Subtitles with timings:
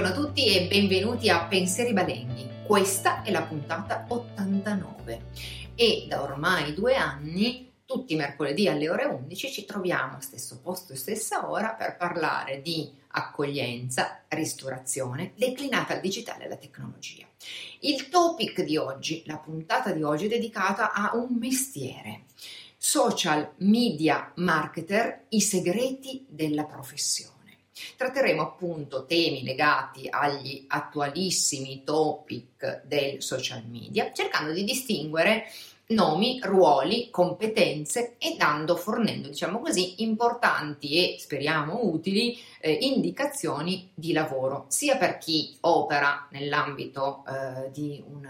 [0.00, 2.48] Buongiorno a tutti e benvenuti a Pensieri Balenghi.
[2.64, 5.24] Questa è la puntata 89
[5.74, 10.94] e da ormai due anni, tutti i mercoledì alle ore 11, ci troviamo stesso posto
[10.94, 17.26] e stessa ora per parlare di accoglienza, ristorazione, declinata al digitale e alla tecnologia.
[17.80, 22.22] Il topic di oggi, la puntata di oggi è dedicata a un mestiere.
[22.78, 27.39] Social media marketer, i segreti della professione.
[27.96, 35.44] Tratteremo appunto temi legati agli attualissimi topic del social media, cercando di distinguere
[35.90, 44.12] nomi, ruoli, competenze e dando, fornendo, diciamo così, importanti e speriamo utili eh, indicazioni di
[44.12, 48.24] lavoro, sia per chi opera nell'ambito eh, di, un,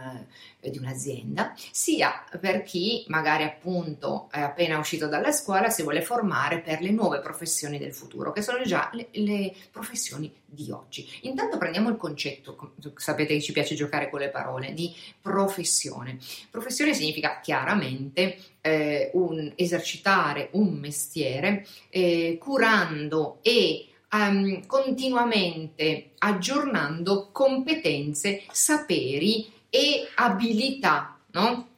[0.61, 6.03] eh, di, un'azienda, sia per chi magari appunto è appena uscito dalla scuola si vuole
[6.03, 11.09] formare per le nuove professioni del futuro, che sono già le, le professioni di oggi.
[11.23, 16.19] Intanto prendiamo il concetto, sapete che ci piace giocare con le parole, di professione.
[16.51, 28.45] Professione significa chiaramente eh, un, esercitare un mestiere eh, curando e um, continuamente aggiornando competenze,
[28.53, 31.70] saperi e abilità, no?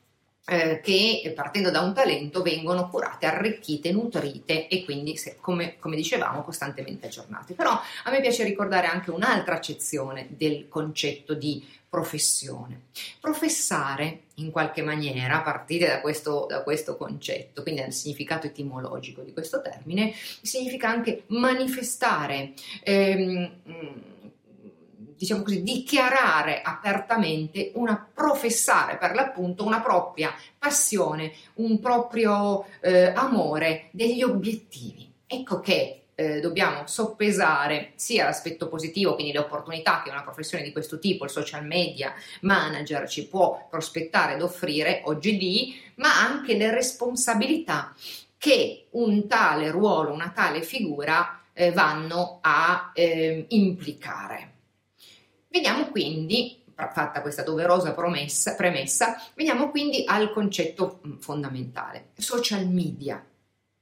[0.44, 5.94] Eh, che partendo da un talento vengono curate, arricchite, nutrite e quindi, se, come, come,
[5.94, 7.54] dicevamo, costantemente aggiornate.
[7.54, 12.86] Però a me piace ricordare anche un'altra accezione del concetto di professione.
[13.20, 19.20] Professare in qualche maniera, a partire da questo, da questo concetto, quindi dal significato etimologico
[19.20, 22.54] di questo termine, significa anche manifestare.
[22.82, 24.11] Ehm,
[25.22, 33.88] diciamo così, dichiarare apertamente, una, professare per l'appunto una propria passione, un proprio eh, amore
[33.92, 35.08] degli obiettivi.
[35.24, 40.72] Ecco che eh, dobbiamo soppesare sia l'aspetto positivo, quindi le opportunità che una professione di
[40.72, 46.56] questo tipo, il social media manager, ci può prospettare ed offrire oggi lì, ma anche
[46.56, 47.94] le responsabilità
[48.36, 54.51] che un tale ruolo, una tale figura eh, vanno a eh, implicare.
[55.52, 63.22] Veniamo quindi fatta questa doverosa promessa, premessa, veniamo quindi al concetto fondamentale, social media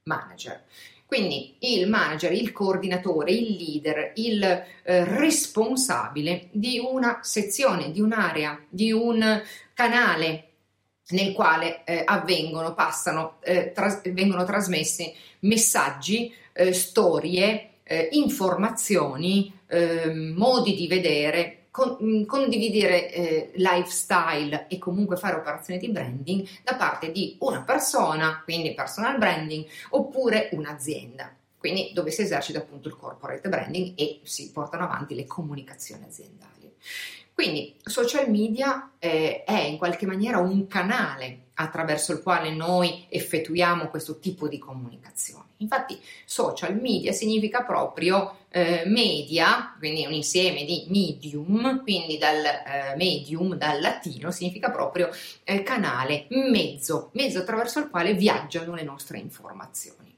[0.03, 0.65] manager.
[1.05, 4.65] Quindi il manager, il coordinatore, il leader, il eh,
[5.05, 9.41] responsabile di una sezione, di un'area, di un
[9.73, 10.47] canale
[11.11, 20.33] nel quale eh, avvengono, passano, eh, tras- vengono trasmessi messaggi, eh, storie, eh, informazioni, ehm,
[20.37, 26.75] modi di vedere, con, mm, condividere eh, lifestyle e comunque fare operazioni di branding da
[26.75, 31.35] parte di una persona, quindi personal branding, oppure un'azienda.
[31.57, 36.73] Quindi dove si esercita appunto il corporate branding e si portano avanti le comunicazioni aziendali.
[37.41, 43.87] Quindi social media eh, è in qualche maniera un canale attraverso il quale noi effettuiamo
[43.87, 45.45] questo tipo di comunicazione.
[45.57, 52.95] Infatti social media significa proprio eh, media, quindi un insieme di medium, quindi dal eh,
[52.95, 55.09] medium, dal latino, significa proprio
[55.43, 60.15] eh, canale, mezzo, mezzo attraverso il quale viaggiano le nostre informazioni.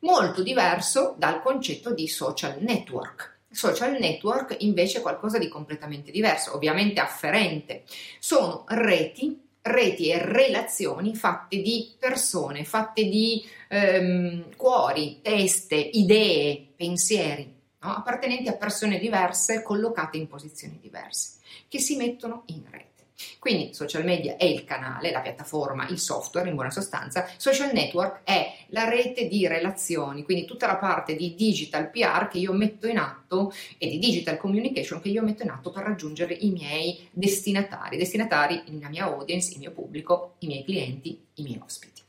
[0.00, 3.38] Molto diverso dal concetto di social network.
[3.50, 7.84] Social network invece è qualcosa di completamente diverso, ovviamente afferente.
[8.18, 17.44] Sono reti reti e relazioni fatte di persone, fatte di ehm, cuori, teste, idee, pensieri,
[17.80, 17.94] no?
[17.94, 21.38] appartenenti a persone diverse collocate in posizioni diverse,
[21.68, 22.89] che si mettono in rete.
[23.38, 28.20] Quindi social media è il canale, la piattaforma, il software in buona sostanza, social network
[28.24, 32.86] è la rete di relazioni, quindi tutta la parte di digital PR che io metto
[32.86, 37.08] in atto e di digital communication che io metto in atto per raggiungere i miei
[37.10, 42.00] destinatari, destinatari la mia audience, il mio pubblico, i miei clienti, i miei ospiti.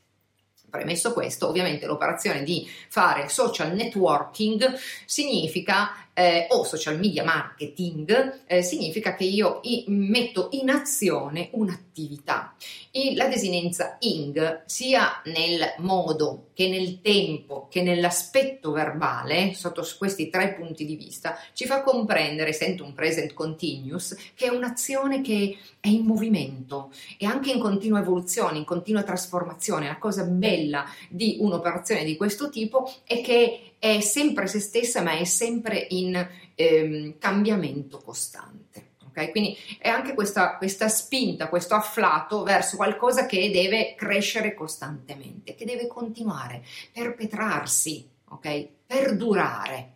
[0.72, 4.74] Premesso questo, ovviamente l'operazione di fare social networking
[5.04, 12.54] significa eh, o social media marketing eh, significa che io i, metto in azione un'attività.
[12.90, 20.28] E la desinenza ing, sia nel modo che nel tempo che nell'aspetto verbale, sotto questi
[20.28, 25.56] tre punti di vista, ci fa comprendere, essendo un present continuous, che è un'azione che
[25.80, 29.86] è in movimento e anche in continua evoluzione, in continua trasformazione.
[29.86, 35.18] La cosa bella di un'operazione di questo tipo è che è sempre se stessa, ma
[35.18, 38.90] è sempre in ehm, cambiamento costante.
[39.08, 39.32] Okay?
[39.32, 45.64] Quindi è anche questa, questa, spinta, questo afflato verso qualcosa che deve crescere costantemente, che
[45.64, 48.70] deve continuare, perpetrarsi, okay?
[48.86, 49.94] perdurare.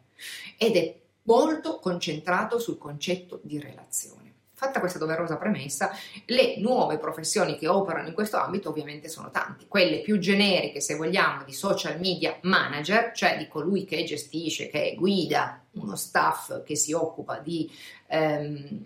[0.57, 4.26] Ed è molto concentrato sul concetto di relazione.
[4.59, 5.91] Fatta questa doverosa premessa,
[6.25, 9.67] le nuove professioni che operano in questo ambito ovviamente sono tante.
[9.69, 14.95] Quelle più generiche, se vogliamo, di social media manager, cioè di colui che gestisce, che
[14.97, 17.71] guida uno staff che si occupa di
[18.07, 18.85] ehm,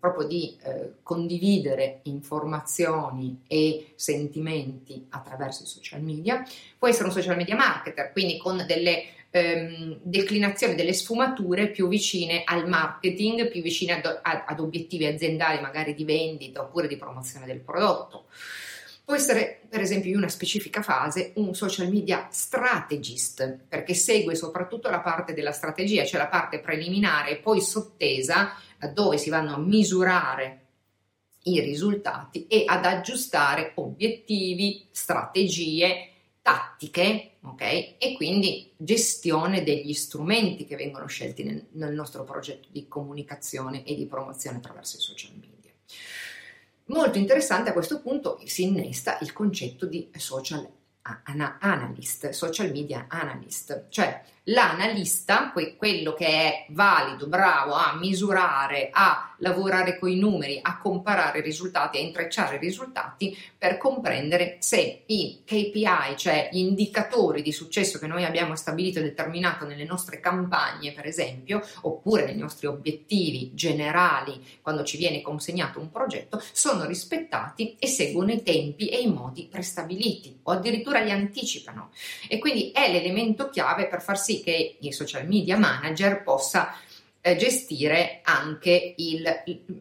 [0.00, 6.44] proprio di eh, condividere informazioni e sentimenti attraverso i social media.
[6.76, 12.42] Può essere un social media marketer, quindi con delle ehm, declinazioni, delle sfumature più vicine
[12.44, 17.60] al marketing, più vicine ad, ad obiettivi aziendali, magari di vendita oppure di promozione del
[17.60, 18.26] prodotto.
[19.04, 24.88] Può essere, per esempio, in una specifica fase un social media strategist, perché segue soprattutto
[24.88, 28.54] la parte della strategia, cioè la parte preliminare e poi sottesa,
[28.92, 30.60] dove si vanno a misurare
[31.42, 36.13] i risultati e ad aggiustare obiettivi, strategie,
[36.44, 37.62] tattiche, ok?
[37.96, 43.94] E quindi gestione degli strumenti che vengono scelti nel, nel nostro progetto di comunicazione e
[43.94, 45.70] di promozione attraverso i social media.
[46.86, 50.70] Molto interessante a questo punto si innesta il concetto di social
[51.60, 59.98] analyst, social media analyst, cioè l'analista, quello che è valido, bravo a misurare, a lavorare
[59.98, 65.42] con i numeri, a comparare i risultati, a intrecciare i risultati per comprendere se i
[65.44, 70.92] KPI, cioè gli indicatori di successo che noi abbiamo stabilito e determinato nelle nostre campagne,
[70.92, 77.76] per esempio, oppure nei nostri obiettivi generali quando ci viene consegnato un progetto, sono rispettati
[77.78, 81.90] e seguono i tempi e i modi prestabiliti o addirittura li anticipano.
[82.28, 86.74] E quindi è l'elemento chiave per far sì che il social media manager possa
[87.20, 89.22] eh, gestire anche il,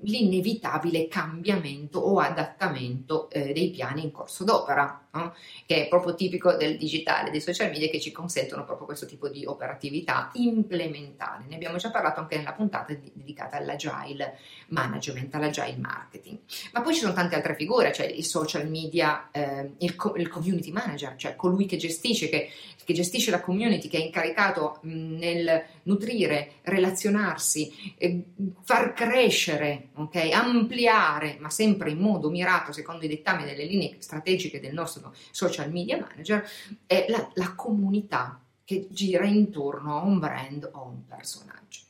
[0.02, 5.33] l'inevitabile cambiamento o adattamento eh, dei piani in corso d'opera, no?
[5.65, 9.27] che è proprio tipico del digitale, dei social media che ci consentono proprio questo tipo
[9.27, 11.45] di operatività implementare.
[11.48, 14.38] Ne abbiamo già parlato anche nella puntata dedicata all'agile
[14.68, 16.38] management, all'agile marketing.
[16.71, 20.30] Ma poi ci sono tante altre figure, cioè il social media, eh, il, co- il,
[20.30, 22.50] community manager, cioè colui che gestisce, che,
[22.83, 28.24] che gestisce la community, che è incaricato mh, nel nutrire, relazionare migliorarsi, eh,
[28.63, 30.31] far crescere, okay?
[30.31, 35.01] ampliare, ma sempre in modo mirato secondo i dettami delle linee strategiche del nostro
[35.32, 36.48] social media manager,
[36.86, 41.82] è la, la comunità che gira intorno a un brand o a un personaggio.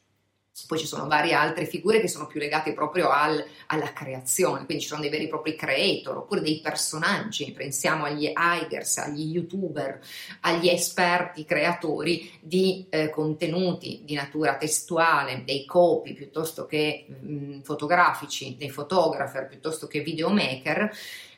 [0.65, 4.83] Poi ci sono varie altre figure che sono più legate proprio al, alla creazione, quindi
[4.83, 9.99] ci sono dei veri e propri creator oppure dei personaggi, pensiamo agli hikers, agli youtuber,
[10.41, 18.55] agli esperti creatori di eh, contenuti di natura testuale, dei copy piuttosto che mh, fotografici,
[18.55, 20.91] dei photographer piuttosto che videomaker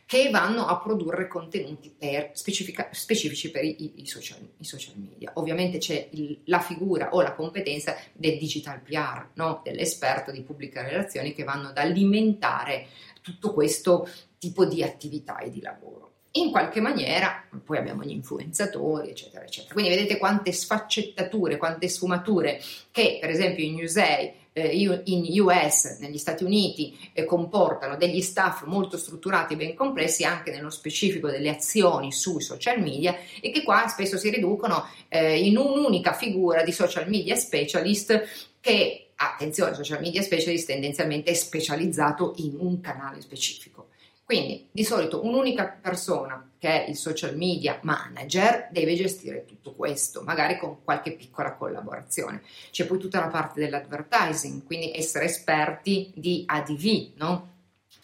[0.06, 5.32] che vanno a produrre contenuti per specifici per i, i, social, i, social, media.
[5.36, 9.62] Ovviamente c'è il, la figura o la competenza del digital PR, no?
[9.64, 12.88] dell'esperto di pubbliche relazioni che vanno ad alimentare
[13.22, 14.08] tutto questo
[14.38, 16.06] tipo di attività e di lavoro
[16.36, 19.74] in qualche maniera, poi abbiamo gli influenzatori, eccetera, eccetera.
[19.74, 22.62] Quindi vedete quante sfaccettature, quante sfumature
[22.92, 28.64] che, per esempio, in Newsay eh, in US, negli Stati Uniti, eh, comportano degli staff
[28.64, 33.64] molto strutturati e ben complessi anche nello specifico delle azioni sui social media e che
[33.64, 38.24] qua spesso si riducono eh, in un'unica figura di social media specialist
[38.62, 43.90] che, attenzione, social media specialist tendenzialmente è specializzato in un canale specifico.
[44.26, 50.24] Quindi di solito un'unica persona che è il social media manager deve gestire tutto questo,
[50.24, 52.42] magari con qualche piccola collaborazione.
[52.72, 57.55] C'è poi tutta la parte dell'advertising, quindi essere esperti di ADV, no?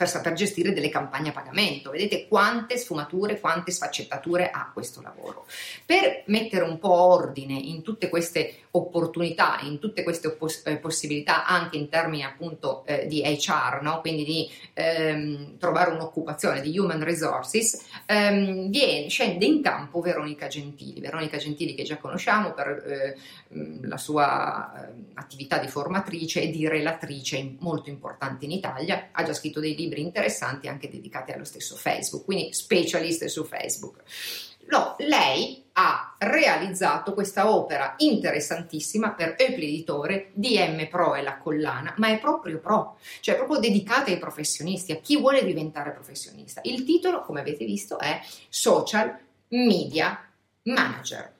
[0.02, 1.92] Per saper gestire delle campagne a pagamento.
[1.92, 5.46] Vedete quante sfumature, quante sfaccettature ha questo lavoro.
[5.86, 11.46] Per mettere un po' ordine in tutte queste opportunità, in tutte queste oppos- eh, possibilità
[11.46, 14.02] anche in termini appunto eh, di HR, no?
[14.02, 21.00] quindi di ehm, trovare un'occupazione di human resources, ehm, viene, scende in campo Veronica Gentili.
[21.00, 23.18] Veronica Gentili che già conosciamo per eh,
[23.84, 29.34] la sua eh, attività di formatrice e di relatrice molto importante in Italia, ha già
[29.34, 34.00] scritto dei libri libri interessanti anche dedicati allo stesso Facebook, quindi specialiste su Facebook.
[34.70, 41.94] No, lei ha realizzato questa opera interessantissima per Euclid Editore, DM Pro è la collana,
[41.98, 46.62] ma è proprio pro, cioè proprio dedicata ai professionisti, a chi vuole diventare professionista.
[46.64, 49.18] Il titolo, come avete visto, è Social
[49.50, 50.26] Media
[50.64, 51.40] Manager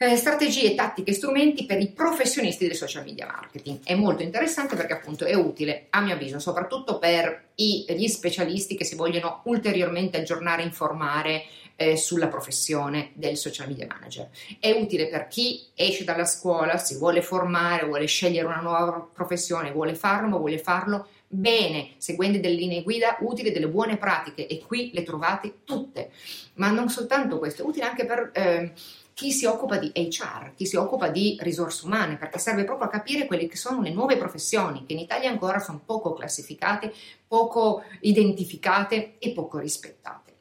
[0.00, 3.80] eh, strategie, tattiche e strumenti per i professionisti del social media marketing.
[3.82, 8.76] È molto interessante perché appunto è utile, a mio avviso, soprattutto per i, gli specialisti
[8.76, 11.42] che si vogliono ulteriormente aggiornare, informare
[11.74, 14.28] eh, sulla professione del social media manager.
[14.60, 19.72] È utile per chi esce dalla scuola, si vuole formare, vuole scegliere una nuova professione,
[19.72, 24.62] vuole farlo, ma vuole farlo bene, seguendo delle linee guida utili, delle buone pratiche e
[24.64, 26.10] qui le trovate tutte.
[26.54, 28.72] Ma non soltanto questo, è utile anche per eh,
[29.18, 32.90] chi si occupa di HR, chi si occupa di risorse umane, perché serve proprio a
[32.90, 36.92] capire quelle che sono le nuove professioni che in Italia ancora sono poco classificate,
[37.26, 40.34] poco identificate e poco rispettate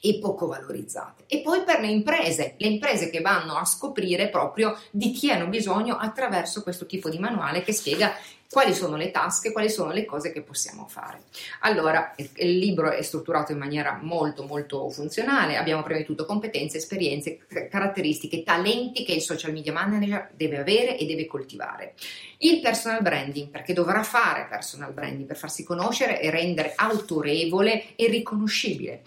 [0.00, 1.24] e poco valorizzate.
[1.26, 5.48] E poi per le imprese, le imprese che vanno a scoprire proprio di chi hanno
[5.48, 8.12] bisogno attraverso questo tipo di manuale che spiega
[8.52, 11.22] quali sono le tasche, quali sono le cose che possiamo fare.
[11.60, 16.76] Allora, il libro è strutturato in maniera molto molto funzionale, abbiamo prima di tutto competenze,
[16.76, 17.38] esperienze,
[17.70, 21.94] caratteristiche, talenti che il social media manager deve avere e deve coltivare.
[22.40, 28.06] Il personal branding, perché dovrà fare personal branding per farsi conoscere e rendere autorevole e
[28.08, 29.00] riconoscibile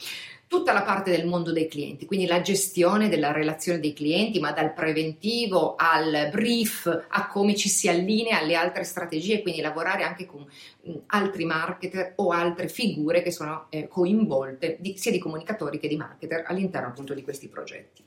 [0.47, 4.51] tutta la parte del mondo dei clienti, quindi la gestione della relazione dei clienti, ma
[4.51, 10.25] dal preventivo al brief a come ci si allinea alle altre strategie, quindi lavorare anche
[10.25, 10.45] con
[11.07, 15.97] altri marketer o altre figure che sono eh, coinvolte di, sia di comunicatori che di
[15.97, 18.03] marketer all'interno appunto di questi progetti.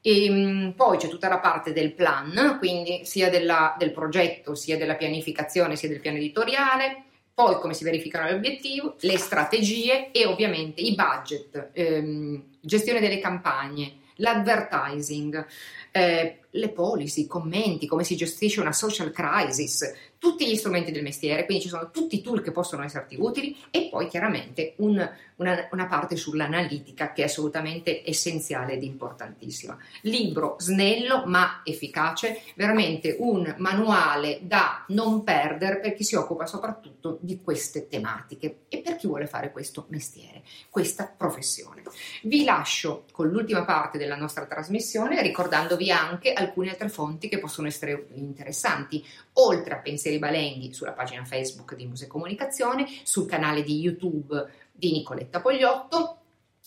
[0.00, 4.76] E ehm, poi c'è tutta la parte del plan, quindi sia della, del progetto, sia
[4.76, 7.06] della pianificazione, sia del piano editoriale,
[7.36, 13.18] poi come si verificano gli obiettivi, le strategie e ovviamente i budget, ehm, gestione delle
[13.18, 15.46] campagne, l'advertising,
[15.90, 21.02] eh, le policy, i commenti, come si gestisce una social crisis, tutti gli strumenti del
[21.02, 25.08] mestiere, quindi ci sono tutti i tool che possono esserti utili e poi chiaramente un,
[25.36, 29.76] una, una, parte sull'analitica che è assolutamente essenziale ed importantissima.
[30.02, 37.18] Libro snello ma efficace, veramente un manuale da non perdere per chi si occupa soprattutto
[37.20, 41.82] di queste tematiche e per chi vuole fare questo mestiere, questa professione.
[42.22, 47.68] Vi lascio con l'ultima parte della nostra trasmissione ricordandovi anche alcune altre fonti che possono
[47.68, 53.78] essere interessanti, oltre a pensieri balenghi sulla pagina Facebook di Muse Comunicazione, sul canale di
[53.78, 56.18] YouTube di Nicoletta Pogliotto,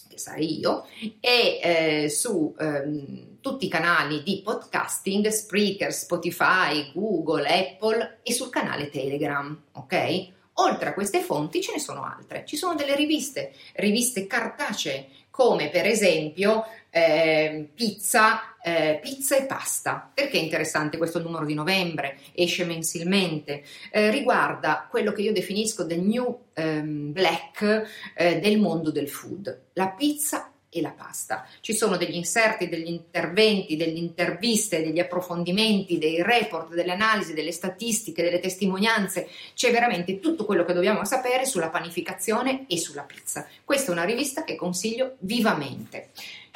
[0.07, 0.85] che sarei io,
[1.19, 8.49] e eh, su ehm, tutti i canali di podcasting, Spreaker, Spotify, Google, Apple e sul
[8.49, 10.27] canale Telegram, ok?
[10.53, 15.69] Oltre a queste fonti ce ne sono altre, ci sono delle riviste, riviste cartacee, come
[15.69, 20.11] per esempio eh, pizza, eh, pizza e pasta.
[20.13, 22.17] Perché è interessante questo numero di novembre?
[22.33, 28.91] Esce mensilmente, eh, riguarda quello che io definisco the new ehm, black eh, del mondo
[28.91, 31.47] del food, la pizza e la pasta.
[31.61, 37.51] Ci sono degli inserti, degli interventi, delle interviste, degli approfondimenti, dei report, delle analisi, delle
[37.51, 39.27] statistiche, delle testimonianze.
[39.55, 43.47] C'è veramente tutto quello che dobbiamo sapere sulla panificazione e sulla pizza.
[43.63, 46.09] Questa è una rivista che consiglio vivamente.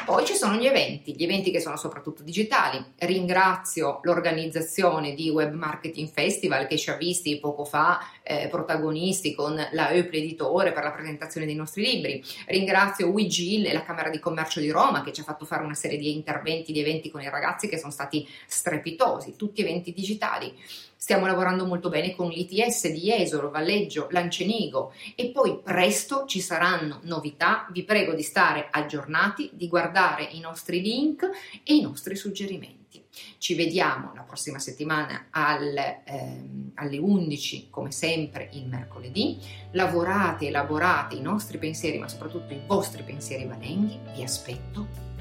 [0.06, 2.84] Poi ci sono gli eventi, gli eventi che sono soprattutto digitali.
[2.98, 9.56] Ringrazio l'organizzazione di Web Marketing Festival che ci ha visti poco fa eh, protagonisti con
[9.72, 12.22] la Euple Editore per la presentazione dei nostri libri.
[12.48, 15.76] Ringrazio Wigil e la Camera di Commercio di Roma che ci ha fatto fare una
[15.76, 20.54] serie di interventi, di eventi con i ragazzi che sono stati strepitosi, tutti eventi digitali.
[21.04, 27.02] Stiamo lavorando molto bene con l'ITS di Jesolo, Valleggio, Lancenigo e poi presto ci saranno
[27.04, 27.68] novità.
[27.74, 31.30] Vi prego di stare aggiornati, di guardare i nostri link
[31.62, 33.04] e i nostri suggerimenti.
[33.38, 39.38] Ci vediamo la prossima settimana al, ehm, alle 11, come sempre il mercoledì.
[39.72, 44.00] Lavorate, elaborate i nostri pensieri, ma soprattutto i vostri pensieri valenghi.
[44.16, 45.13] Vi aspetto